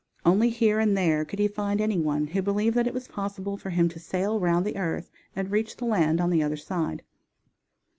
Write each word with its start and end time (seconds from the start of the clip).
Only 0.25 0.49
here 0.49 0.79
and 0.79 0.97
there 0.97 1.23
could 1.23 1.37
he 1.37 1.47
find 1.47 1.79
any 1.79 1.99
one 1.99 2.25
who 2.25 2.41
believed 2.41 2.75
that 2.75 2.87
it 2.87 2.93
was 2.95 3.07
possible 3.07 3.55
for 3.55 3.69
him 3.69 3.87
to 3.89 3.99
sail 3.99 4.39
round 4.39 4.65
the 4.65 4.75
earth 4.77 5.11
and 5.35 5.51
reach 5.51 5.77
the 5.77 5.85
land 5.85 6.19
on 6.19 6.31
the 6.31 6.41
other 6.41 6.57
side. 6.57 7.03